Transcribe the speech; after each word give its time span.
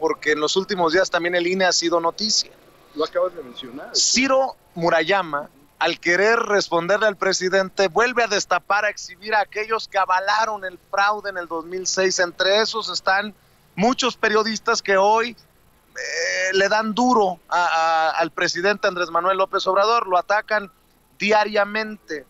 porque 0.00 0.32
en 0.32 0.40
los 0.40 0.56
últimos 0.56 0.94
días 0.94 1.10
también 1.10 1.34
el 1.34 1.46
INE 1.46 1.66
ha 1.66 1.72
sido 1.72 2.00
noticia. 2.00 2.50
Lo 2.94 3.04
acabas 3.04 3.34
de 3.36 3.42
mencionar. 3.42 3.94
Ciro 3.94 4.56
Murayama, 4.74 5.48
al 5.78 6.00
querer 6.00 6.38
responderle 6.40 7.06
al 7.06 7.16
presidente, 7.16 7.88
vuelve 7.88 8.24
a 8.24 8.26
destapar, 8.26 8.84
a 8.84 8.88
exhibir 8.88 9.34
a 9.34 9.40
aquellos 9.40 9.86
que 9.86 9.98
avalaron 9.98 10.64
el 10.64 10.78
fraude 10.90 11.30
en 11.30 11.36
el 11.36 11.46
2006. 11.46 12.18
Entre 12.18 12.60
esos 12.60 12.88
están 12.88 13.34
muchos 13.76 14.16
periodistas 14.16 14.82
que 14.82 14.96
hoy 14.96 15.30
eh, 15.30 16.54
le 16.54 16.68
dan 16.68 16.94
duro 16.94 17.38
al 17.48 18.30
presidente 18.32 18.88
Andrés 18.88 19.10
Manuel 19.10 19.38
López 19.38 19.66
Obrador, 19.66 20.06
lo 20.08 20.18
atacan 20.18 20.72
diariamente. 21.18 22.24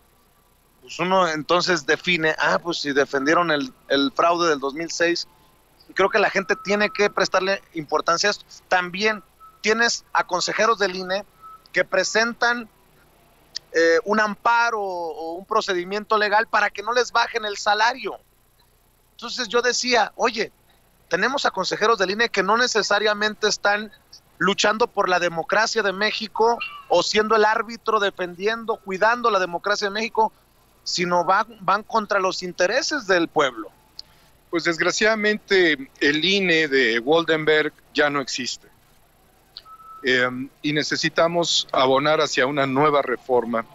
Pues 0.81 0.99
uno 0.99 1.27
entonces 1.27 1.85
define, 1.85 2.35
ah, 2.37 2.59
pues 2.61 2.79
si 2.79 2.91
defendieron 2.91 3.49
el, 3.51 3.71
el 3.87 4.11
fraude 4.13 4.49
del 4.49 4.59
2006, 4.59 5.27
creo 5.93 6.09
que 6.09 6.19
la 6.19 6.29
gente 6.29 6.55
tiene 6.55 6.89
que 6.89 7.09
prestarle 7.09 7.61
importancia 7.73 8.29
a 8.29 8.31
esto. 8.31 8.45
También 8.67 9.23
tienes 9.61 10.05
a 10.13 10.25
consejeros 10.25 10.79
del 10.79 10.95
INE 10.95 11.25
que 11.71 11.85
presentan 11.85 12.69
eh, 13.73 13.99
un 14.03 14.19
amparo 14.19 14.81
o 14.81 15.33
un 15.33 15.45
procedimiento 15.45 16.17
legal 16.17 16.47
para 16.47 16.69
que 16.69 16.83
no 16.83 16.93
les 16.93 17.11
bajen 17.11 17.45
el 17.45 17.57
salario. 17.57 18.19
Entonces 19.11 19.47
yo 19.47 19.61
decía, 19.61 20.11
oye, 20.15 20.51
tenemos 21.07 21.45
a 21.45 21.51
consejeros 21.51 21.97
del 21.97 22.11
INE 22.11 22.29
que 22.29 22.43
no 22.43 22.57
necesariamente 22.57 23.47
están 23.47 23.91
luchando 24.37 24.87
por 24.87 25.07
la 25.07 25.19
democracia 25.19 25.83
de 25.83 25.93
México 25.93 26.57
o 26.89 27.03
siendo 27.03 27.35
el 27.35 27.45
árbitro 27.45 27.99
defendiendo, 27.99 28.77
cuidando 28.77 29.29
la 29.29 29.39
democracia 29.39 29.87
de 29.87 29.93
México, 29.93 30.33
sino 30.83 31.23
van, 31.23 31.45
van 31.61 31.83
contra 31.83 32.19
los 32.19 32.41
intereses 32.41 33.05
del 33.05 33.27
pueblo. 33.27 33.71
Pues 34.51 34.65
desgraciadamente 34.65 35.77
el 36.01 36.25
INE 36.25 36.67
de 36.67 36.99
Waldenberg 36.99 37.71
ya 37.93 38.09
no 38.09 38.19
existe. 38.19 38.67
Em, 40.03 40.49
y 40.61 40.73
necesitamos 40.73 41.69
abonar 41.71 42.19
hacia 42.19 42.45
una 42.45 42.67
nueva 42.67 43.01
reforma 43.01 43.65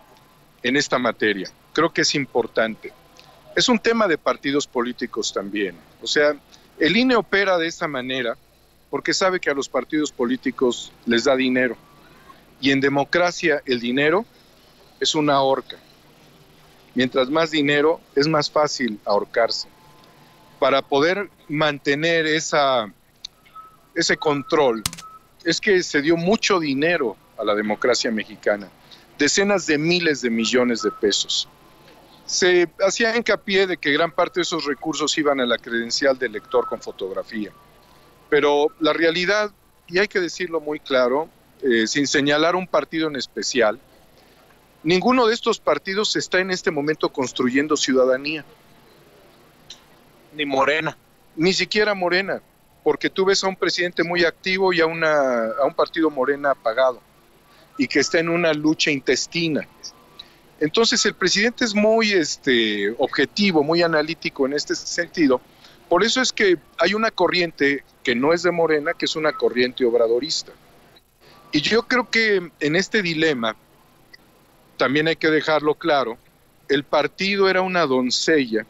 en 0.62 0.76
esta 0.76 0.98
materia. 0.98 1.50
Creo 1.72 1.94
que 1.94 2.02
es 2.02 2.14
importante. 2.14 2.92
Es 3.56 3.70
un 3.70 3.78
tema 3.78 4.06
de 4.06 4.18
partidos 4.18 4.66
políticos 4.66 5.32
también. 5.32 5.76
O 6.02 6.06
sea, 6.06 6.36
el 6.78 6.94
INE 6.94 7.16
opera 7.16 7.56
de 7.56 7.68
esta 7.68 7.88
manera 7.88 8.36
porque 8.90 9.14
sabe 9.14 9.40
que 9.40 9.48
a 9.48 9.54
los 9.54 9.70
partidos 9.70 10.12
políticos 10.12 10.92
les 11.06 11.24
da 11.24 11.34
dinero. 11.36 11.78
Y 12.60 12.70
en 12.70 12.80
democracia 12.80 13.62
el 13.64 13.80
dinero 13.80 14.26
es 15.00 15.14
una 15.14 15.40
horca. 15.40 15.78
Mientras 16.94 17.30
más 17.30 17.50
dinero, 17.50 17.98
es 18.14 18.28
más 18.28 18.50
fácil 18.50 19.00
ahorcarse. 19.06 19.68
Para 20.66 20.82
poder 20.82 21.30
mantener 21.48 22.26
ese 22.26 24.16
control, 24.18 24.82
es 25.44 25.60
que 25.60 25.80
se 25.84 26.02
dio 26.02 26.16
mucho 26.16 26.58
dinero 26.58 27.16
a 27.38 27.44
la 27.44 27.54
democracia 27.54 28.10
mexicana, 28.10 28.68
decenas 29.16 29.68
de 29.68 29.78
miles 29.78 30.22
de 30.22 30.30
millones 30.30 30.82
de 30.82 30.90
pesos. 30.90 31.48
Se 32.24 32.68
hacía 32.84 33.16
hincapié 33.16 33.68
de 33.68 33.76
que 33.76 33.92
gran 33.92 34.10
parte 34.10 34.40
de 34.40 34.42
esos 34.42 34.64
recursos 34.64 35.16
iban 35.16 35.40
a 35.40 35.46
la 35.46 35.56
credencial 35.56 36.18
del 36.18 36.32
lector 36.32 36.66
con 36.66 36.82
fotografía, 36.82 37.52
pero 38.28 38.66
la 38.80 38.92
realidad, 38.92 39.52
y 39.86 40.00
hay 40.00 40.08
que 40.08 40.18
decirlo 40.18 40.60
muy 40.60 40.80
claro, 40.80 41.28
eh, 41.62 41.86
sin 41.86 42.08
señalar 42.08 42.56
un 42.56 42.66
partido 42.66 43.06
en 43.06 43.14
especial, 43.14 43.78
ninguno 44.82 45.28
de 45.28 45.34
estos 45.34 45.60
partidos 45.60 46.16
está 46.16 46.40
en 46.40 46.50
este 46.50 46.72
momento 46.72 47.12
construyendo 47.12 47.76
ciudadanía. 47.76 48.44
Ni 50.36 50.46
Morena. 50.46 50.96
Ni 51.34 51.52
siquiera 51.52 51.94
Morena 51.94 52.40
porque 52.86 53.10
tú 53.10 53.24
ves 53.24 53.42
a 53.42 53.48
un 53.48 53.56
presidente 53.56 54.04
muy 54.04 54.22
activo 54.24 54.72
y 54.72 54.80
a, 54.80 54.86
una, 54.86 55.46
a 55.60 55.64
un 55.64 55.74
partido 55.74 56.08
morena 56.08 56.52
apagado 56.52 57.00
y 57.76 57.88
que 57.88 57.98
está 57.98 58.20
en 58.20 58.28
una 58.28 58.52
lucha 58.52 58.92
intestina. 58.92 59.66
Entonces 60.60 61.04
el 61.04 61.14
presidente 61.14 61.64
es 61.64 61.74
muy 61.74 62.12
este, 62.12 62.94
objetivo, 62.98 63.64
muy 63.64 63.82
analítico 63.82 64.46
en 64.46 64.52
este 64.52 64.76
sentido. 64.76 65.40
Por 65.88 66.04
eso 66.04 66.22
es 66.22 66.32
que 66.32 66.58
hay 66.78 66.94
una 66.94 67.10
corriente 67.10 67.82
que 68.04 68.14
no 68.14 68.32
es 68.32 68.44
de 68.44 68.52
Morena, 68.52 68.92
que 68.94 69.06
es 69.06 69.16
una 69.16 69.32
corriente 69.32 69.84
obradorista. 69.84 70.52
Y 71.50 71.62
yo 71.62 71.88
creo 71.88 72.08
que 72.08 72.52
en 72.60 72.76
este 72.76 73.02
dilema, 73.02 73.56
también 74.76 75.08
hay 75.08 75.16
que 75.16 75.30
dejarlo 75.32 75.74
claro, 75.74 76.18
el 76.68 76.84
partido 76.84 77.48
era 77.48 77.62
una 77.62 77.84
doncella 77.84 78.64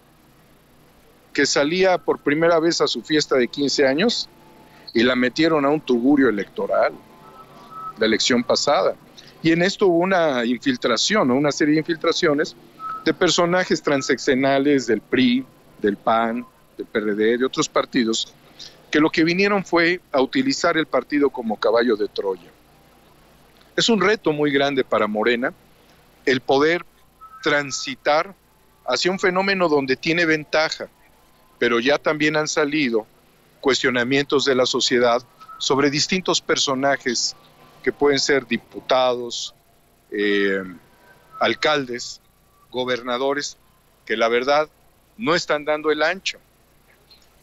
que 1.36 1.44
salía 1.44 1.98
por 1.98 2.18
primera 2.18 2.58
vez 2.58 2.80
a 2.80 2.86
su 2.86 3.02
fiesta 3.02 3.36
de 3.36 3.46
15 3.46 3.86
años 3.86 4.26
y 4.94 5.02
la 5.02 5.14
metieron 5.14 5.66
a 5.66 5.68
un 5.68 5.82
tugurio 5.82 6.30
electoral, 6.30 6.94
la 7.98 8.06
elección 8.06 8.42
pasada. 8.42 8.96
Y 9.42 9.52
en 9.52 9.60
esto 9.60 9.86
hubo 9.86 9.98
una 9.98 10.46
infiltración, 10.46 11.30
una 11.30 11.52
serie 11.52 11.74
de 11.74 11.80
infiltraciones 11.80 12.56
de 13.04 13.12
personajes 13.12 13.82
transeccionales 13.82 14.86
del 14.86 15.02
PRI, 15.02 15.44
del 15.82 15.98
PAN, 15.98 16.46
del 16.78 16.86
PRD, 16.86 17.36
de 17.36 17.44
otros 17.44 17.68
partidos, 17.68 18.32
que 18.90 18.98
lo 18.98 19.10
que 19.10 19.22
vinieron 19.22 19.62
fue 19.62 20.00
a 20.12 20.22
utilizar 20.22 20.78
el 20.78 20.86
partido 20.86 21.28
como 21.28 21.60
caballo 21.60 21.96
de 21.96 22.08
Troya. 22.08 22.50
Es 23.76 23.90
un 23.90 24.00
reto 24.00 24.32
muy 24.32 24.50
grande 24.50 24.84
para 24.84 25.06
Morena 25.06 25.52
el 26.24 26.40
poder 26.40 26.86
transitar 27.42 28.34
hacia 28.86 29.10
un 29.10 29.18
fenómeno 29.18 29.68
donde 29.68 29.96
tiene 29.96 30.24
ventaja, 30.24 30.88
pero 31.58 31.80
ya 31.80 31.98
también 31.98 32.36
han 32.36 32.48
salido 32.48 33.06
cuestionamientos 33.60 34.44
de 34.44 34.54
la 34.54 34.66
sociedad 34.66 35.22
sobre 35.58 35.90
distintos 35.90 36.40
personajes 36.40 37.34
que 37.82 37.92
pueden 37.92 38.18
ser 38.18 38.46
diputados, 38.46 39.54
eh, 40.10 40.62
alcaldes, 41.40 42.20
gobernadores, 42.70 43.56
que 44.04 44.16
la 44.16 44.28
verdad 44.28 44.68
no 45.16 45.34
están 45.34 45.64
dando 45.64 45.90
el 45.90 46.02
ancho. 46.02 46.38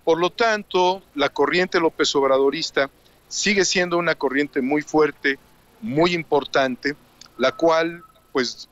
Por 0.03 0.19
lo 0.19 0.29
tanto, 0.29 1.01
la 1.15 1.29
corriente 1.29 1.79
López 1.79 2.13
Obradorista 2.15 2.89
sigue 3.27 3.65
siendo 3.65 3.97
una 3.97 4.15
corriente 4.15 4.61
muy 4.61 4.81
fuerte, 4.81 5.39
muy 5.81 6.13
importante, 6.13 6.95
la 7.37 7.51
cual 7.51 8.03
pues 8.31 8.69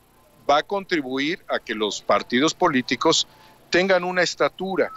va 0.50 0.60
a 0.60 0.64
contribuir 0.64 1.44
a 1.48 1.60
que 1.60 1.74
los 1.74 2.02
partidos 2.02 2.54
políticos 2.54 3.28
tengan 3.70 4.04
una 4.04 4.22
estatura, 4.22 4.92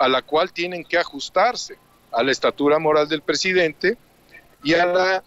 a 0.00 0.08
la 0.08 0.22
cual 0.22 0.50
tienen 0.50 0.82
que 0.82 0.98
ajustarse 0.98 1.76
a 2.10 2.22
la 2.22 2.32
estatura 2.32 2.78
moral 2.78 3.06
del 3.06 3.20
presidente 3.20 3.98
y 4.64 4.72
a 4.72 4.86
la 4.86 5.22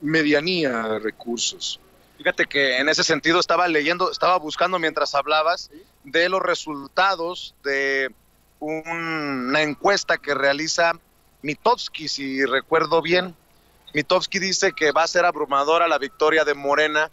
medianía 0.00 0.70
de 0.84 1.00
recursos. 1.00 1.80
Fíjate 2.18 2.46
que 2.46 2.78
en 2.78 2.88
ese 2.88 3.02
sentido 3.02 3.40
estaba 3.40 3.66
leyendo, 3.66 4.12
estaba 4.12 4.38
buscando 4.38 4.78
mientras 4.78 5.16
hablabas 5.16 5.70
de 6.04 6.28
los 6.28 6.40
resultados 6.40 7.56
de 7.64 8.10
una 8.60 9.62
encuesta 9.62 10.16
que 10.16 10.32
realiza 10.32 10.92
Mitowski, 11.42 12.06
si 12.06 12.44
recuerdo 12.44 13.02
bien. 13.02 13.34
Mitowski 13.92 14.38
dice 14.38 14.72
que 14.72 14.92
va 14.92 15.02
a 15.02 15.08
ser 15.08 15.24
abrumadora 15.24 15.88
la 15.88 15.98
victoria 15.98 16.44
de 16.44 16.54
Morena 16.54 17.10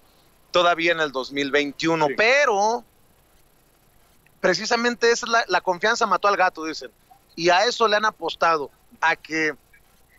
todavía 0.51 0.91
en 0.91 0.99
el 0.99 1.11
2021, 1.11 2.09
pero 2.15 2.83
precisamente 4.39 5.11
es 5.11 5.27
la, 5.27 5.43
la, 5.47 5.61
confianza 5.61 6.05
mató 6.05 6.27
al 6.27 6.37
gato, 6.37 6.65
dicen. 6.65 6.91
Y 7.35 7.49
a 7.49 7.65
eso 7.65 7.87
le 7.87 7.95
han 7.95 8.05
apostado, 8.05 8.71
a 9.01 9.15
que 9.15 9.53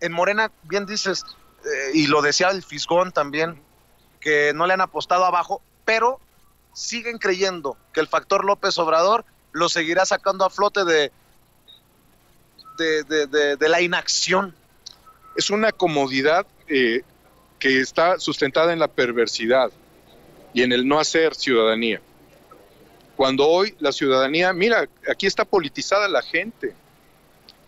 en 0.00 0.12
Morena, 0.12 0.50
bien 0.64 0.86
dices, 0.86 1.24
eh, 1.64 1.90
y 1.94 2.06
lo 2.06 2.22
decía 2.22 2.50
el 2.50 2.62
Fisgón 2.62 3.12
también, 3.12 3.60
que 4.20 4.52
no 4.54 4.66
le 4.66 4.74
han 4.74 4.80
apostado 4.80 5.24
abajo, 5.24 5.60
pero 5.84 6.20
siguen 6.72 7.18
creyendo 7.18 7.76
que 7.92 8.00
el 8.00 8.08
factor 8.08 8.44
López 8.44 8.78
Obrador 8.78 9.24
lo 9.52 9.68
seguirá 9.68 10.04
sacando 10.04 10.44
a 10.44 10.50
flote 10.50 10.84
de, 10.84 11.12
de, 12.76 13.68
la 13.68 13.80
inacción. 13.80 14.54
Es 15.36 15.50
una 15.50 15.72
comodidad 15.72 16.46
eh, 16.68 17.02
que 17.58 17.80
está 17.80 18.18
sustentada 18.20 18.72
en 18.72 18.78
la 18.78 18.88
perversidad 18.88 19.70
y 20.54 20.62
en 20.62 20.72
el 20.72 20.86
no 20.86 21.00
hacer 21.00 21.34
ciudadanía. 21.34 22.00
Cuando 23.18 23.48
hoy 23.48 23.74
la 23.80 23.90
ciudadanía, 23.90 24.52
mira, 24.52 24.88
aquí 25.10 25.26
está 25.26 25.44
politizada 25.44 26.06
la 26.06 26.22
gente. 26.22 26.72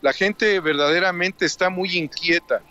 La 0.00 0.12
gente 0.12 0.60
verdaderamente 0.60 1.44
está 1.44 1.68
muy 1.68 1.98
inquieta 1.98 2.62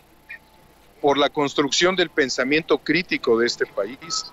por 1.02 1.18
la 1.18 1.28
construcción 1.28 1.94
del 1.94 2.08
pensamiento 2.08 2.78
crítico 2.78 3.38
de 3.38 3.48
este 3.48 3.66
país. 3.66 4.32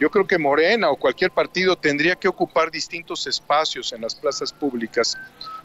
Yo 0.00 0.10
creo 0.10 0.26
que 0.26 0.36
Morena 0.36 0.90
o 0.90 0.96
cualquier 0.96 1.30
partido 1.30 1.76
tendría 1.76 2.16
que 2.16 2.26
ocupar 2.26 2.72
distintos 2.72 3.28
espacios 3.28 3.92
en 3.92 4.00
las 4.00 4.16
plazas 4.16 4.52
públicas 4.52 5.16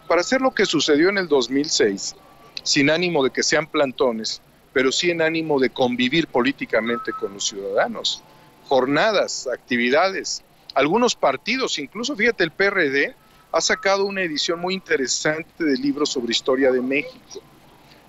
para 0.07 0.21
hacer 0.21 0.41
lo 0.41 0.51
que 0.51 0.67
sucedió 0.67 1.09
en 1.09 1.17
el 1.17 1.27
2006, 1.27 2.15
sin 2.61 2.91
ánimo 2.91 3.23
de 3.23 3.31
que 3.31 3.41
sean 3.41 3.65
plantones, 3.65 4.43
pero 4.73 4.91
sí 4.91 5.09
en 5.09 5.23
ánimo 5.23 5.59
de 5.59 5.71
convivir 5.71 6.27
políticamente 6.27 7.11
con 7.13 7.33
los 7.33 7.47
ciudadanos. 7.47 8.21
Jornadas, 8.67 9.47
actividades, 9.51 10.44
algunos 10.75 11.15
partidos, 11.15 11.79
incluso 11.79 12.15
fíjate, 12.15 12.43
el 12.43 12.51
PRD 12.51 13.15
ha 13.51 13.61
sacado 13.61 14.05
una 14.05 14.21
edición 14.21 14.59
muy 14.59 14.73
interesante 14.73 15.63
del 15.63 15.81
libro 15.81 16.05
sobre 16.05 16.33
historia 16.33 16.71
de 16.71 16.81
México. 16.81 17.41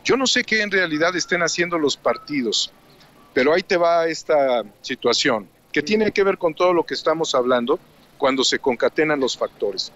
Yo 0.04 0.16
no 0.16 0.26
sé 0.26 0.42
qué 0.44 0.62
en 0.62 0.72
realidad 0.72 1.14
estén 1.16 1.42
haciendo 1.42 1.78
los 1.78 1.96
partidos, 1.96 2.72
pero 3.32 3.54
ahí 3.54 3.62
te 3.62 3.76
va 3.76 4.08
esta 4.08 4.64
situación, 4.82 5.48
que 5.72 5.82
tiene 5.82 6.10
que 6.10 6.24
ver 6.24 6.38
con 6.38 6.54
todo 6.54 6.72
lo 6.72 6.84
que 6.84 6.94
estamos 6.94 7.34
hablando 7.34 7.78
cuando 8.18 8.42
se 8.42 8.58
concatenan 8.58 9.20
los 9.20 9.36
factores. 9.36 9.92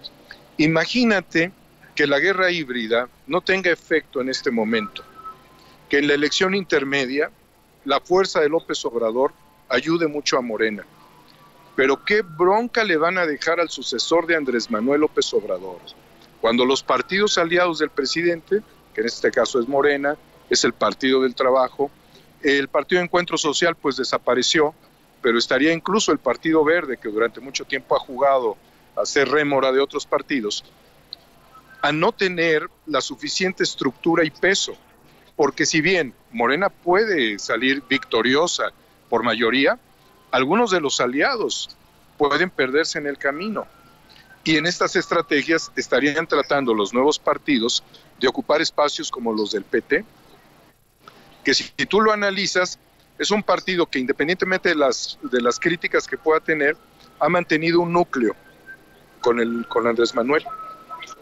Imagínate 0.57 1.51
que 1.93 2.07
la 2.07 2.19
guerra 2.19 2.51
híbrida 2.51 3.09
no 3.27 3.41
tenga 3.41 3.71
efecto 3.71 4.21
en 4.21 4.29
este 4.29 4.49
momento, 4.49 5.03
que 5.89 5.99
en 5.99 6.07
la 6.07 6.13
elección 6.13 6.55
intermedia 6.55 7.29
la 7.83 7.99
fuerza 7.99 8.39
de 8.39 8.47
López 8.47 8.85
Obrador 8.85 9.33
ayude 9.67 10.07
mucho 10.07 10.37
a 10.37 10.41
Morena. 10.41 10.85
Pero 11.81 12.05
qué 12.05 12.21
bronca 12.21 12.83
le 12.83 12.95
van 12.95 13.17
a 13.17 13.25
dejar 13.25 13.59
al 13.59 13.71
sucesor 13.71 14.27
de 14.27 14.35
Andrés 14.35 14.69
Manuel 14.69 15.01
López 15.01 15.33
Obrador. 15.33 15.79
Cuando 16.39 16.63
los 16.63 16.83
partidos 16.83 17.39
aliados 17.39 17.79
del 17.79 17.89
presidente, 17.89 18.61
que 18.93 19.01
en 19.01 19.07
este 19.07 19.31
caso 19.31 19.59
es 19.59 19.67
Morena, 19.67 20.15
es 20.47 20.63
el 20.63 20.73
Partido 20.73 21.23
del 21.23 21.33
Trabajo, 21.33 21.89
el 22.43 22.67
Partido 22.67 22.99
de 22.99 23.05
Encuentro 23.05 23.35
Social 23.35 23.75
pues 23.75 23.95
desapareció, 23.95 24.75
pero 25.23 25.39
estaría 25.39 25.73
incluso 25.73 26.11
el 26.11 26.19
Partido 26.19 26.63
Verde, 26.63 26.97
que 26.97 27.09
durante 27.09 27.39
mucho 27.39 27.65
tiempo 27.65 27.95
ha 27.95 27.99
jugado 27.99 28.57
a 28.95 29.03
ser 29.03 29.29
rémora 29.29 29.71
de 29.71 29.79
otros 29.79 30.05
partidos, 30.05 30.63
a 31.81 31.91
no 31.91 32.11
tener 32.11 32.69
la 32.85 33.01
suficiente 33.01 33.63
estructura 33.63 34.23
y 34.23 34.29
peso. 34.29 34.75
Porque 35.35 35.65
si 35.65 35.81
bien 35.81 36.13
Morena 36.31 36.69
puede 36.69 37.39
salir 37.39 37.81
victoriosa 37.89 38.65
por 39.09 39.23
mayoría, 39.23 39.79
algunos 40.31 40.71
de 40.71 40.81
los 40.81 40.99
aliados 40.99 41.75
pueden 42.17 42.49
perderse 42.49 42.99
en 42.99 43.07
el 43.07 43.17
camino. 43.17 43.67
Y 44.43 44.57
en 44.57 44.65
estas 44.65 44.95
estrategias 44.95 45.71
estarían 45.75 46.25
tratando 46.25 46.73
los 46.73 46.93
nuevos 46.93 47.19
partidos 47.19 47.83
de 48.19 48.27
ocupar 48.27 48.61
espacios 48.61 49.11
como 49.11 49.33
los 49.33 49.51
del 49.51 49.63
PT, 49.63 50.03
que 51.43 51.53
si, 51.53 51.69
tú 51.87 52.01
lo 52.01 52.11
analizas, 52.11 52.79
es 53.17 53.31
un 53.31 53.43
partido 53.43 53.85
que 53.85 53.99
independientemente 53.99 54.69
de 54.69 54.75
las, 54.75 55.17
de 55.21 55.41
las 55.41 55.59
críticas 55.59 56.07
que 56.07 56.17
pueda 56.17 56.39
tener, 56.39 56.75
ha 57.19 57.29
mantenido 57.29 57.81
un 57.81 57.93
núcleo 57.93 58.35
con, 59.19 59.39
el, 59.39 59.67
con 59.67 59.87
Andrés 59.87 60.15
Manuel. 60.15 60.43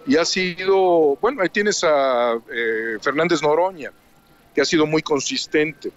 Y 0.05 0.17
ha 0.17 0.25
sido, 0.25 1.17
bueno, 1.21 1.41
ahí 1.41 1.49
tienes 1.49 1.83
a 1.83 2.35
eh, 2.51 2.97
Fernández 3.01 3.41
Noroña, 3.41 3.91
que 4.53 4.61
ha 4.61 4.65
sido 4.65 4.85
muy 4.85 5.01
consistente. 5.01 5.91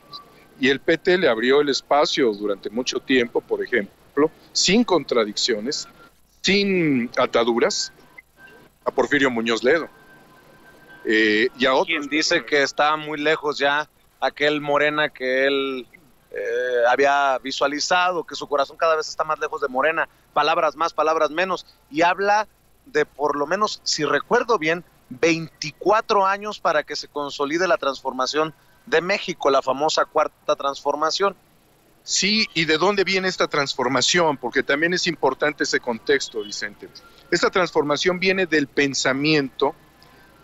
Y 0.62 0.70
el 0.70 0.78
PT 0.78 1.18
le 1.18 1.28
abrió 1.28 1.60
el 1.60 1.70
espacio 1.70 2.32
durante 2.32 2.70
mucho 2.70 3.00
tiempo, 3.00 3.40
por 3.40 3.64
ejemplo, 3.64 4.30
sin 4.52 4.84
contradicciones, 4.84 5.88
sin 6.40 7.10
ataduras, 7.18 7.92
a 8.84 8.92
Porfirio 8.92 9.28
Muñoz 9.28 9.64
Ledo. 9.64 9.88
Eh, 11.04 11.48
y 11.58 11.66
a 11.66 11.72
Quien 11.84 12.08
dice 12.08 12.44
que 12.44 12.62
está 12.62 12.96
muy 12.96 13.18
lejos 13.18 13.58
ya 13.58 13.88
aquel 14.20 14.60
Morena 14.60 15.08
que 15.08 15.48
él 15.48 15.84
eh, 16.30 16.82
había 16.88 17.36
visualizado, 17.38 18.22
que 18.22 18.36
su 18.36 18.46
corazón 18.46 18.76
cada 18.76 18.94
vez 18.94 19.08
está 19.08 19.24
más 19.24 19.40
lejos 19.40 19.60
de 19.60 19.66
Morena, 19.66 20.08
palabras 20.32 20.76
más, 20.76 20.92
palabras 20.92 21.32
menos, 21.32 21.66
y 21.90 22.02
habla 22.02 22.46
de 22.86 23.04
por 23.04 23.34
lo 23.34 23.48
menos, 23.48 23.80
si 23.82 24.04
recuerdo 24.04 24.60
bien, 24.60 24.84
24 25.08 26.24
años 26.24 26.60
para 26.60 26.84
que 26.84 26.94
se 26.94 27.08
consolide 27.08 27.66
la 27.66 27.78
transformación 27.78 28.54
de 28.86 29.00
México, 29.00 29.50
la 29.50 29.62
famosa 29.62 30.04
cuarta 30.04 30.56
transformación. 30.56 31.34
Sí, 32.04 32.46
¿y 32.54 32.64
de 32.64 32.78
dónde 32.78 33.04
viene 33.04 33.28
esta 33.28 33.46
transformación? 33.46 34.36
Porque 34.36 34.62
también 34.62 34.92
es 34.92 35.06
importante 35.06 35.64
ese 35.64 35.78
contexto, 35.78 36.42
Vicente. 36.42 36.88
Esta 37.30 37.50
transformación 37.50 38.18
viene 38.18 38.46
del 38.46 38.66
pensamiento 38.66 39.74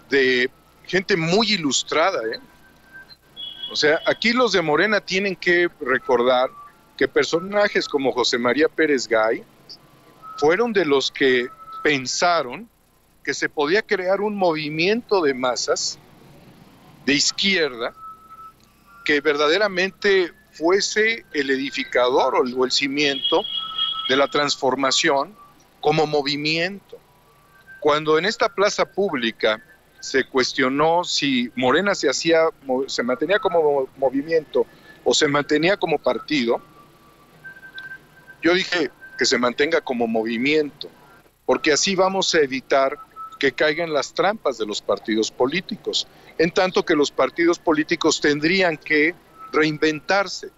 de 0.08 0.50
gente 0.84 1.16
muy 1.16 1.52
ilustrada, 1.52 2.20
¿eh? 2.32 2.38
O 3.70 3.76
sea, 3.76 4.00
aquí 4.06 4.32
los 4.32 4.52
de 4.52 4.62
Morena 4.62 5.00
tienen 5.00 5.36
que 5.36 5.68
recordar 5.80 6.48
que 6.96 7.06
personajes 7.06 7.86
como 7.86 8.12
José 8.12 8.38
María 8.38 8.68
Pérez 8.68 9.06
Gay 9.06 9.44
fueron 10.38 10.72
de 10.72 10.86
los 10.86 11.10
que 11.10 11.48
pensaron 11.82 12.68
que 13.22 13.34
se 13.34 13.48
podía 13.48 13.82
crear 13.82 14.20
un 14.22 14.36
movimiento 14.36 15.20
de 15.20 15.34
masas 15.34 15.98
de 17.04 17.14
izquierda 17.14 17.92
que 19.08 19.22
verdaderamente 19.22 20.34
fuese 20.52 21.24
el 21.32 21.48
edificador 21.48 22.34
o 22.36 22.64
el 22.66 22.70
cimiento 22.70 23.42
de 24.06 24.18
la 24.18 24.28
transformación 24.28 25.34
como 25.80 26.06
movimiento. 26.06 26.98
Cuando 27.80 28.18
en 28.18 28.26
esta 28.26 28.50
plaza 28.50 28.84
pública 28.84 29.64
se 29.98 30.24
cuestionó 30.24 31.04
si 31.04 31.50
Morena 31.56 31.94
se 31.94 32.10
hacía, 32.10 32.50
se 32.86 33.02
mantenía 33.02 33.38
como 33.38 33.88
movimiento 33.96 34.66
o 35.04 35.14
se 35.14 35.26
mantenía 35.26 35.78
como 35.78 35.96
partido, 35.96 36.60
yo 38.42 38.52
dije 38.52 38.90
que 39.16 39.24
se 39.24 39.38
mantenga 39.38 39.80
como 39.80 40.06
movimiento, 40.06 40.90
porque 41.46 41.72
así 41.72 41.96
vamos 41.96 42.34
a 42.34 42.40
evitar 42.40 42.98
que 43.38 43.52
caigan 43.52 43.90
las 43.90 44.12
trampas 44.12 44.58
de 44.58 44.66
los 44.66 44.82
partidos 44.82 45.30
políticos, 45.30 46.06
en 46.38 46.50
tanto 46.52 46.84
que 46.84 46.94
los 46.94 47.10
partidos 47.10 47.58
políticos 47.58 48.20
tendrían 48.20 48.76
que 48.76 49.14
reinventarse. 49.52 50.50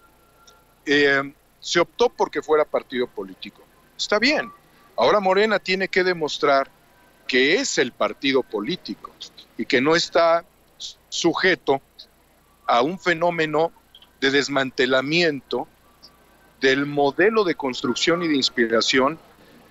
Eh, 0.84 1.32
se 1.58 1.80
optó 1.80 2.08
porque 2.08 2.42
fuera 2.42 2.64
partido 2.64 3.06
político. 3.06 3.62
Está 3.96 4.18
bien. 4.18 4.50
Ahora 4.96 5.20
Morena 5.20 5.58
tiene 5.58 5.88
que 5.88 6.04
demostrar 6.04 6.70
que 7.26 7.54
es 7.54 7.78
el 7.78 7.92
partido 7.92 8.42
político 8.42 9.10
y 9.56 9.64
que 9.64 9.80
no 9.80 9.94
está 9.94 10.44
sujeto 11.08 11.80
a 12.66 12.82
un 12.82 12.98
fenómeno 12.98 13.72
de 14.20 14.30
desmantelamiento 14.30 15.68
del 16.60 16.86
modelo 16.86 17.44
de 17.44 17.54
construcción 17.54 18.22
y 18.22 18.28
de 18.28 18.36
inspiración 18.36 19.18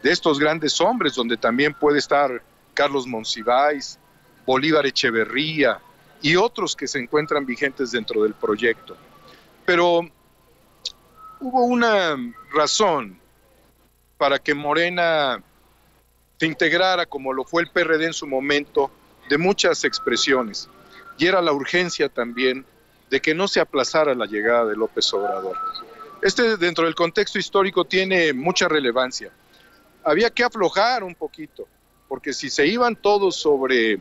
de 0.01 0.11
estos 0.11 0.39
grandes 0.39 0.79
hombres, 0.81 1.13
donde 1.15 1.37
también 1.37 1.73
puede 1.73 1.99
estar 1.99 2.41
Carlos 2.73 3.05
Monsiváis, 3.05 3.99
Bolívar 4.45 4.85
Echeverría 4.85 5.79
y 6.21 6.35
otros 6.35 6.75
que 6.75 6.87
se 6.87 6.99
encuentran 6.99 7.45
vigentes 7.45 7.91
dentro 7.91 8.23
del 8.23 8.33
proyecto. 8.33 8.95
Pero 9.65 10.01
hubo 11.39 11.63
una 11.63 12.17
razón 12.53 13.19
para 14.17 14.39
que 14.39 14.53
Morena 14.53 15.41
se 16.39 16.45
integrara 16.45 17.05
como 17.05 17.33
lo 17.33 17.43
fue 17.43 17.63
el 17.63 17.69
PRD 17.69 18.05
en 18.05 18.13
su 18.13 18.27
momento, 18.27 18.91
de 19.29 19.37
muchas 19.37 19.83
expresiones, 19.83 20.69
y 21.17 21.27
era 21.27 21.41
la 21.41 21.53
urgencia 21.53 22.09
también 22.09 22.65
de 23.09 23.21
que 23.21 23.35
no 23.35 23.47
se 23.47 23.59
aplazara 23.59 24.15
la 24.15 24.25
llegada 24.25 24.65
de 24.65 24.75
López 24.75 25.13
Obrador. 25.13 25.57
Este 26.21 26.57
dentro 26.57 26.85
del 26.85 26.95
contexto 26.95 27.39
histórico 27.39 27.85
tiene 27.85 28.33
mucha 28.33 28.67
relevancia. 28.67 29.31
Había 30.03 30.29
que 30.29 30.43
aflojar 30.43 31.03
un 31.03 31.15
poquito, 31.15 31.67
porque 32.07 32.33
si 32.33 32.49
se 32.49 32.65
iban 32.67 32.95
todos 32.95 33.35
sobre 33.35 33.99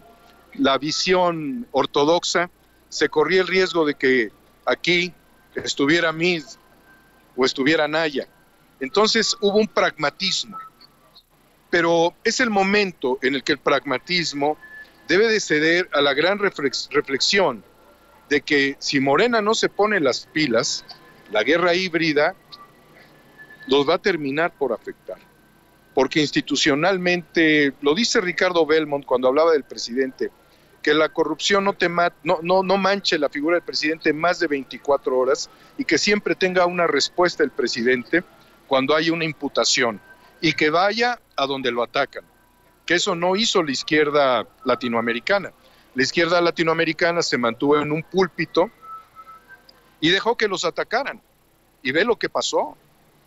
la 0.59 0.79
visión 0.79 1.67
ortodoxa, 1.73 2.51
se 2.89 3.09
corría 3.09 3.41
el 3.41 3.47
riesgo 3.47 3.85
de 3.85 3.95
que 3.95 4.31
aquí 4.65 5.13
estuviera 5.55 6.13
Mid 6.13 6.45
o 7.37 7.45
estuviera 7.45 7.89
Naya. 7.89 8.29
Entonces 8.81 9.37
hubo 9.41 9.59
un 9.59 9.69
pragmatismo 9.69 10.59
pero 11.71 12.15
es 12.25 12.41
el 12.41 12.51
momento 12.51 13.19
en 13.23 13.35
el 13.35 13.43
que 13.43 13.53
el 13.53 13.59
pragmatismo 13.59 14.59
debe 15.07 15.29
de 15.29 15.41
ceder 15.41 15.89
a 15.93 16.01
la 16.01 16.15
gran 16.15 16.39
reflexión 16.39 17.65
de 18.29 18.41
que 18.41 18.77
si 18.79 19.01
Morena 19.01 19.41
no 19.41 19.55
se 19.55 19.69
pone 19.69 20.01
las 20.01 20.27
pilas, 20.27 20.85
la 21.31 21.43
guerra 21.43 21.75
híbrida 21.75 22.35
los 23.67 23.89
va 23.89 23.95
a 23.95 23.99
terminar 23.99 24.53
por 24.53 24.73
afectar. 24.73 25.19
Porque 25.95 26.21
institucionalmente, 26.21 27.73
lo 27.81 27.95
dice 27.95 28.21
Ricardo 28.21 28.65
Belmont 28.67 29.05
cuando 29.05 29.29
hablaba 29.29 29.53
del 29.53 29.65
presidente, 29.65 30.31
que 30.89 30.95
la 30.95 31.11
corrupción 31.11 31.65
no, 31.65 31.75
te 31.75 31.87
no, 31.91 32.39
no, 32.41 32.63
no 32.63 32.79
manche 32.79 33.19
la 33.19 33.29
figura 33.29 33.57
del 33.57 33.63
presidente 33.63 34.11
más 34.15 34.39
de 34.39 34.47
24 34.47 35.19
horas 35.19 35.51
y 35.77 35.85
que 35.85 35.99
siempre 35.99 36.35
tenga 36.35 36.65
una 36.65 36.87
respuesta 36.87 37.45
el 37.45 37.51
presidente 37.51 38.25
cuando 38.67 38.97
hay 38.97 39.11
una 39.11 39.27
imputación 39.27 40.01
y 40.41 40.55
que 40.55 40.71
vaya 40.71 41.21
a 41.37 41.45
donde 41.45 41.71
lo 41.71 41.83
atacan. 41.83 42.25
Que 42.87 42.95
eso 42.95 43.15
no 43.15 43.37
hizo 43.37 43.63
la 43.63 43.71
izquierda 43.71 44.47
latinoamericana. 44.65 45.53
La 45.95 46.03
izquierda 46.03 46.41
latinoamericana 46.41 47.21
se 47.21 47.37
mantuvo 47.37 47.79
en 47.79 47.93
un 47.93 48.03
púlpito 48.03 48.71
y 50.01 50.09
dejó 50.09 50.39
que 50.39 50.49
los 50.49 50.65
atacaran. 50.65 51.21
Y 51.83 51.93
ve 51.93 52.07
lo 52.07 52.17
que 52.17 52.31
pasó. 52.31 52.79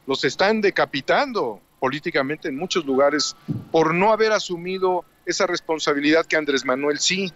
Los 0.08 0.24
están 0.24 0.62
decapitando 0.62 1.62
políticamente 1.80 2.48
en 2.48 2.58
muchos 2.58 2.88
lugares 2.88 3.36
por 3.72 3.94
no 3.94 4.12
haber 4.12 4.32
asumido 4.32 5.06
esa 5.28 5.46
responsabilidad 5.46 6.26
que 6.26 6.38
Andrés 6.38 6.66
Manuel 6.66 6.98
sí. 6.98 7.32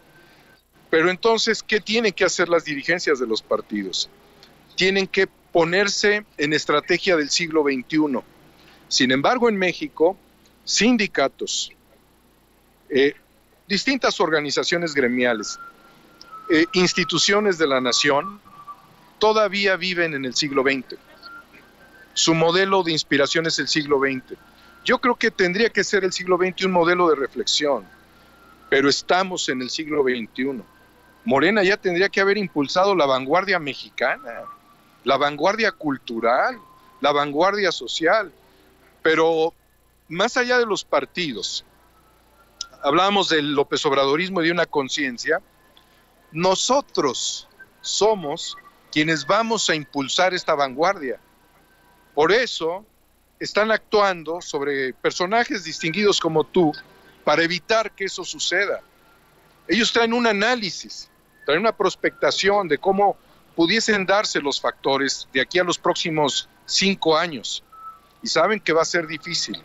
Pero 0.89 1.09
entonces, 1.09 1.63
¿qué 1.63 1.79
tienen 1.79 2.13
que 2.13 2.25
hacer 2.25 2.49
las 2.49 2.65
dirigencias 2.65 3.19
de 3.19 3.27
los 3.27 3.41
partidos? 3.41 4.09
Tienen 4.75 5.07
que 5.07 5.27
ponerse 5.51 6.25
en 6.37 6.53
estrategia 6.53 7.15
del 7.15 7.29
siglo 7.29 7.63
XXI 7.63 8.21
sin 8.87 9.11
embargo, 9.11 9.49
en 9.49 9.57
México, 9.57 10.17
sindicatos, 10.63 11.71
eh, 12.89 13.13
distintas 13.67 14.19
organizaciones 14.19 14.93
gremiales, 14.93 15.59
eh, 16.49 16.65
instituciones 16.73 17.57
de 17.57 17.67
la 17.67 17.81
nación 17.81 18.39
todavía 19.19 19.75
viven 19.75 20.13
en 20.13 20.25
el 20.25 20.35
siglo 20.35 20.61
XX. 20.61 20.97
Su 22.13 22.35
modelo 22.35 22.83
de 22.83 22.91
inspiración 22.91 23.47
es 23.47 23.57
el 23.59 23.67
siglo 23.67 23.99
XX. 23.99 24.37
Yo 24.85 24.99
creo 24.99 25.15
que 25.15 25.31
tendría 25.31 25.69
que 25.69 25.83
ser 25.83 26.03
el 26.03 26.13
siglo 26.13 26.37
XX 26.37 26.65
un 26.65 26.71
modelo 26.71 27.09
de 27.09 27.15
reflexión, 27.15 27.85
pero 28.69 28.87
estamos 28.87 29.49
en 29.49 29.61
el 29.61 29.69
siglo 29.71 30.03
XXI. 30.03 30.61
Morena 31.25 31.63
ya 31.63 31.75
tendría 31.75 32.09
que 32.09 32.21
haber 32.21 32.37
impulsado 32.37 32.95
la 32.95 33.05
vanguardia 33.05 33.59
mexicana, 33.59 34.43
la 35.03 35.17
vanguardia 35.17 35.71
cultural, 35.71 36.59
la 37.01 37.11
vanguardia 37.11 37.71
social, 37.71 38.31
pero 39.01 39.53
más 40.07 40.37
allá 40.37 40.59
de 40.59 40.65
los 40.65 40.83
partidos, 40.83 41.65
hablábamos 42.83 43.29
del 43.29 43.53
López 43.53 43.83
Obradorismo 43.85 44.41
y 44.41 44.45
de 44.45 44.51
una 44.51 44.67
conciencia, 44.67 45.41
nosotros 46.31 47.47
somos 47.81 48.55
quienes 48.91 49.25
vamos 49.25 49.69
a 49.69 49.75
impulsar 49.75 50.33
esta 50.33 50.53
vanguardia. 50.53 51.19
Por 52.13 52.31
eso 52.31 52.85
están 53.39 53.71
actuando 53.71 54.41
sobre 54.41 54.93
personajes 54.93 55.63
distinguidos 55.63 56.19
como 56.19 56.43
tú 56.43 56.71
para 57.23 57.43
evitar 57.43 57.91
que 57.91 58.05
eso 58.05 58.23
suceda. 58.23 58.81
Ellos 59.67 59.91
traen 59.91 60.13
un 60.13 60.27
análisis, 60.27 61.09
traen 61.45 61.61
una 61.61 61.75
prospectación 61.75 62.67
de 62.67 62.77
cómo 62.77 63.17
pudiesen 63.55 64.05
darse 64.05 64.41
los 64.41 64.59
factores 64.59 65.27
de 65.31 65.41
aquí 65.41 65.59
a 65.59 65.63
los 65.63 65.77
próximos 65.77 66.49
cinco 66.65 67.17
años. 67.17 67.63
Y 68.21 68.27
saben 68.27 68.59
que 68.59 68.73
va 68.73 68.81
a 68.81 68.85
ser 68.85 69.07
difícil. 69.07 69.61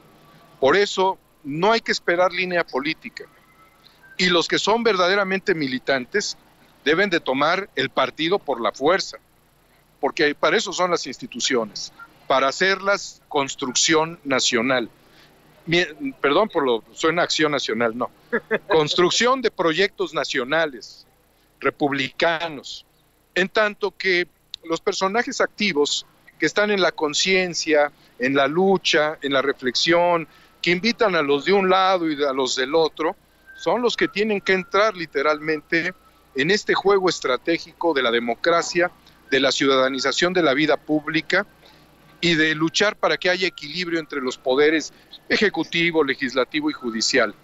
Por 0.61 0.77
eso 0.77 1.19
no 1.43 1.73
hay 1.73 1.81
que 1.81 1.93
esperar 1.93 2.33
línea 2.33 2.65
política. 2.65 3.25
Y 4.19 4.27
los 4.27 4.47
que 4.47 4.59
son 4.59 4.83
verdaderamente 4.83 5.55
militantes 5.55 6.37
deben 6.85 7.11
de 7.11 7.21
tomar 7.21 7.69
el 7.75 7.91
partido 7.91 8.39
por 8.39 8.61
la 8.61 8.73
fuerza, 8.73 9.19
porque 10.01 10.35
para 10.35 10.57
eso 10.57 10.73
son 10.73 10.91
las 10.91 11.07
instituciones, 11.07 11.93
para 12.27 12.49
hacerlas 12.49 13.23
construcción 13.29 14.19
nacional. 14.25 14.91
Perdón 16.21 16.49
por 16.49 16.65
lo, 16.65 16.85
suena 16.93 17.23
acción 17.23 17.53
nacional, 17.53 17.97
no. 17.97 18.11
Construcción 18.69 19.41
de 19.43 19.51
proyectos 19.51 20.15
nacionales, 20.15 21.07
republicanos, 21.61 22.87
en 23.35 23.49
tanto 23.49 23.93
que 23.97 24.27
los 24.65 24.81
personajes 24.81 25.41
activos 25.41 26.07
que 26.39 26.47
están 26.47 26.71
en 26.71 26.81
la 26.81 26.93
conciencia, 26.93 27.93
en 28.19 28.35
la 28.35 28.47
lucha, 28.49 29.19
en 29.23 29.33
la 29.33 29.43
reflexión, 29.43 30.27
que 30.63 30.71
invitan 30.71 31.15
a 31.15 31.23
los 31.23 31.45
de 31.45 31.53
un 31.53 31.69
lado 31.69 32.11
y 32.11 32.23
a 32.23 32.33
los 32.33 32.57
del 32.57 32.75
otro, 32.75 33.17
son 33.57 33.83
los 33.83 33.97
que 33.97 34.09
tienen 34.09 34.41
que 34.41 34.55
entrar 34.55 34.97
literalmente 34.97 35.95
en 36.35 36.51
este 36.51 36.75
juego 36.75 37.09
estratégico 37.09 37.93
de 37.93 38.03
la 38.03 38.11
democracia, 38.11 38.91
de 39.31 39.41
la 39.41 39.53
ciudadanización 39.53 40.33
de 40.33 40.43
la 40.43 40.55
vida 40.55 40.77
pública 40.77 41.47
y 42.21 42.35
de 42.35 42.55
luchar 42.55 42.97
para 42.97 43.17
que 43.17 43.31
haya 43.31 43.47
equilibrio 43.47 43.99
entre 43.99 44.21
los 44.21 44.39
poderes 44.39 44.93
ejecutivo, 45.29 46.05
legislativo 46.05 46.71
y 46.71 46.75
judicial. 46.75 47.35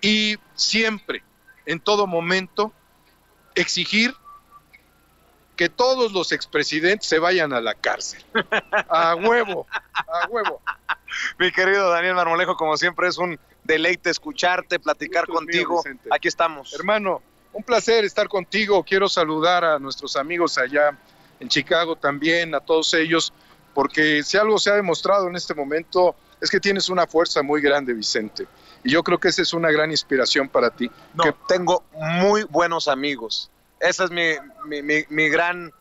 Y 0.00 0.36
siempre, 0.54 1.22
en 1.64 1.80
todo 1.80 2.06
momento, 2.06 2.72
exigir 3.56 4.14
que 5.56 5.68
todos 5.68 6.12
los 6.12 6.32
expresidentes 6.32 7.08
se 7.08 7.18
vayan 7.18 7.52
a 7.52 7.60
la 7.60 7.74
cárcel. 7.74 8.22
A 8.88 9.14
huevo, 9.14 9.66
a 9.94 10.28
huevo. 10.28 10.60
Mi 11.38 11.50
querido 11.50 11.90
Daniel 11.90 12.14
Marmolejo, 12.14 12.56
como 12.56 12.76
siempre 12.76 13.08
es 13.08 13.18
un 13.18 13.38
deleite 13.64 14.10
escucharte, 14.10 14.78
platicar 14.78 15.26
contigo. 15.26 15.82
Aquí 16.10 16.28
estamos. 16.28 16.72
Hermano, 16.74 17.22
un 17.52 17.62
placer 17.62 18.04
estar 18.04 18.28
contigo. 18.28 18.84
Quiero 18.84 19.08
saludar 19.08 19.64
a 19.64 19.78
nuestros 19.78 20.14
amigos 20.16 20.58
allá 20.58 20.96
en 21.40 21.48
Chicago 21.48 21.96
también, 21.96 22.54
a 22.54 22.60
todos 22.60 22.92
ellos, 22.94 23.32
porque 23.74 24.22
si 24.22 24.36
algo 24.36 24.58
se 24.58 24.70
ha 24.70 24.74
demostrado 24.74 25.28
en 25.28 25.36
este 25.36 25.54
momento 25.54 26.14
es 26.46 26.50
que 26.50 26.60
tienes 26.60 26.88
una 26.88 27.06
fuerza 27.06 27.42
muy 27.42 27.60
grande, 27.60 27.92
Vicente. 27.92 28.46
Y 28.84 28.90
yo 28.92 29.02
creo 29.02 29.18
que 29.18 29.28
esa 29.28 29.42
es 29.42 29.52
una 29.52 29.70
gran 29.70 29.90
inspiración 29.90 30.48
para 30.48 30.70
ti. 30.70 30.88
No, 31.14 31.24
que... 31.24 31.34
tengo 31.48 31.84
muy 31.92 32.44
buenos 32.44 32.88
amigos. 32.88 33.50
Esa 33.80 34.04
es 34.04 34.10
mi, 34.10 34.32
mi, 35.08 35.28
gran 35.28 35.72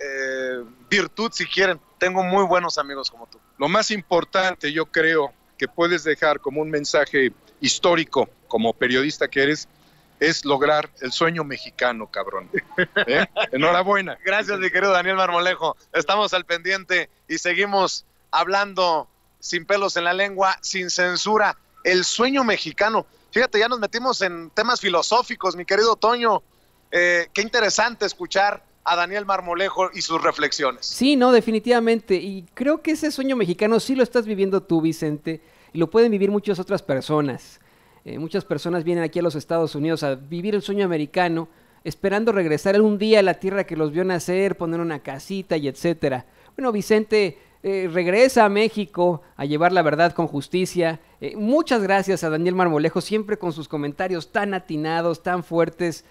eh, 0.00 0.64
virtud, 0.88 1.30
si 1.32 1.44
quieren. 1.44 1.80
Tengo 1.98 2.22
muy 2.22 2.44
buenos 2.44 2.78
amigos 2.78 3.10
como 3.10 3.26
tú. 3.26 3.38
Lo 3.58 3.68
más 3.68 3.90
importante, 3.90 4.72
yo 4.72 4.86
creo, 4.86 5.32
que 5.58 5.68
puedes 5.68 6.02
dejar 6.04 6.40
como 6.40 6.60
un 6.60 6.70
mensaje 6.70 7.32
histórico, 7.60 8.28
como 8.48 8.72
periodista 8.72 9.28
que 9.28 9.42
eres, 9.42 9.68
es 10.18 10.44
lograr 10.44 10.88
el 11.00 11.12
sueño 11.12 11.44
mexicano, 11.44 12.08
cabrón. 12.08 12.48
¿Eh? 13.06 13.26
Enhorabuena. 13.52 14.18
Gracias, 14.24 14.58
mi 14.58 14.70
querido 14.70 14.92
Daniel 14.92 15.16
Marmolejo. 15.16 15.76
Estamos 15.92 16.32
al 16.32 16.44
pendiente 16.44 17.10
y 17.28 17.38
seguimos 17.38 18.06
hablando 18.30 19.08
sin 19.42 19.66
pelos 19.66 19.96
en 19.96 20.04
la 20.04 20.12
lengua, 20.12 20.56
sin 20.62 20.88
censura. 20.88 21.58
El 21.82 22.04
sueño 22.04 22.44
mexicano. 22.44 23.06
Fíjate, 23.32 23.58
ya 23.58 23.68
nos 23.68 23.80
metimos 23.80 24.22
en 24.22 24.50
temas 24.50 24.80
filosóficos, 24.80 25.56
mi 25.56 25.64
querido 25.64 25.96
Toño. 25.96 26.44
Eh, 26.92 27.26
qué 27.34 27.42
interesante 27.42 28.06
escuchar 28.06 28.64
a 28.84 28.94
Daniel 28.94 29.26
Marmolejo 29.26 29.90
y 29.92 30.02
sus 30.02 30.22
reflexiones. 30.22 30.86
Sí, 30.86 31.16
no, 31.16 31.32
definitivamente. 31.32 32.14
Y 32.14 32.44
creo 32.54 32.82
que 32.82 32.92
ese 32.92 33.10
sueño 33.10 33.34
mexicano 33.34 33.80
sí 33.80 33.96
lo 33.96 34.04
estás 34.04 34.26
viviendo 34.26 34.62
tú, 34.62 34.80
Vicente, 34.80 35.42
y 35.72 35.78
lo 35.78 35.90
pueden 35.90 36.12
vivir 36.12 36.30
muchas 36.30 36.60
otras 36.60 36.80
personas. 36.80 37.60
Eh, 38.04 38.20
muchas 38.20 38.44
personas 38.44 38.84
vienen 38.84 39.02
aquí 39.02 39.18
a 39.18 39.22
los 39.22 39.34
Estados 39.34 39.74
Unidos 39.74 40.04
a 40.04 40.14
vivir 40.14 40.54
el 40.54 40.62
sueño 40.62 40.84
americano, 40.84 41.48
esperando 41.82 42.30
regresar 42.30 42.80
un 42.80 42.96
día 42.96 43.18
a 43.18 43.22
la 43.22 43.34
tierra 43.34 43.64
que 43.64 43.76
los 43.76 43.90
vio 43.90 44.04
nacer, 44.04 44.56
poner 44.56 44.78
una 44.78 45.00
casita 45.00 45.56
y 45.56 45.66
etcétera. 45.66 46.26
Bueno, 46.56 46.70
Vicente 46.70 47.38
eh, 47.62 47.88
regresa 47.92 48.44
a 48.44 48.48
México 48.48 49.22
a 49.36 49.44
llevar 49.44 49.72
la 49.72 49.82
verdad 49.82 50.12
con 50.12 50.26
justicia. 50.26 51.00
Eh, 51.20 51.36
muchas 51.36 51.82
gracias 51.82 52.24
a 52.24 52.30
Daniel 52.30 52.54
Marmolejo, 52.54 53.00
siempre 53.00 53.38
con 53.38 53.52
sus 53.52 53.68
comentarios 53.68 54.32
tan 54.32 54.54
atinados, 54.54 55.22
tan 55.22 55.44
fuertes, 55.44 56.04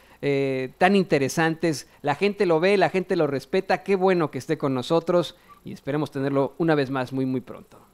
tan 0.78 0.96
interesantes. 0.96 1.88
La 2.04 2.14
gente 2.14 2.46
lo 2.46 2.60
ve, 2.60 2.78
la 2.78 2.90
gente 2.90 3.16
lo 3.16 3.26
respeta. 3.26 3.82
Qué 3.82 3.96
bueno 3.96 4.30
que 4.30 4.38
esté 4.38 4.56
con 4.58 4.76
nosotros 4.76 5.36
y 5.66 5.74
esperemos 5.74 6.12
tenerlo 6.12 6.54
una 6.60 6.76
vez 6.76 6.92
más 6.92 7.12
muy, 7.12 7.26
muy 7.26 7.42
pronto. 7.42 7.91